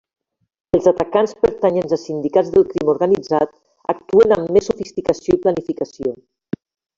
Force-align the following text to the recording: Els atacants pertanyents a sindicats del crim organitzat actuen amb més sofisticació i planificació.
Els 0.77 0.85
atacants 0.91 1.35
pertanyents 1.41 1.93
a 1.97 1.99
sindicats 2.03 2.49
del 2.55 2.65
crim 2.71 2.89
organitzat 2.95 3.53
actuen 3.97 4.35
amb 4.39 4.51
més 4.57 4.67
sofisticació 4.71 5.37
i 5.39 5.43
planificació. 5.45 6.17